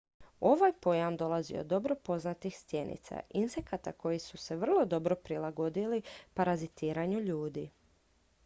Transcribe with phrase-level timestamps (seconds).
[0.51, 6.01] ovaj pojam dolazi od dobro poznatih stjenica insekata koji su se vrlo dobro prilagodili
[6.33, 7.69] parazitiranju ljudi